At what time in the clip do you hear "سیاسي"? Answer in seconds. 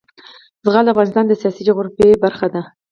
1.41-1.61